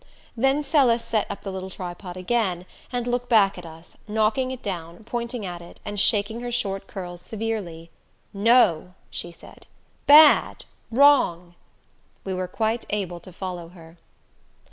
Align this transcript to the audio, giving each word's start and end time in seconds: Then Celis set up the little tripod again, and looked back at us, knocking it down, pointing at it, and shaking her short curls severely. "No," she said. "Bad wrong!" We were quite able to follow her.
Then 0.35 0.63
Celis 0.63 1.05
set 1.05 1.29
up 1.29 1.41
the 1.43 1.51
little 1.51 1.69
tripod 1.69 2.17
again, 2.17 2.65
and 2.91 3.05
looked 3.05 3.29
back 3.29 3.55
at 3.55 3.67
us, 3.67 3.97
knocking 4.07 4.49
it 4.49 4.63
down, 4.63 5.03
pointing 5.03 5.45
at 5.45 5.61
it, 5.61 5.79
and 5.85 5.99
shaking 5.99 6.41
her 6.41 6.51
short 6.51 6.87
curls 6.87 7.21
severely. 7.21 7.91
"No," 8.33 8.95
she 9.11 9.31
said. 9.31 9.67
"Bad 10.07 10.65
wrong!" 10.89 11.53
We 12.23 12.33
were 12.33 12.47
quite 12.47 12.83
able 12.89 13.19
to 13.19 13.31
follow 13.31 13.67
her. 13.69 13.97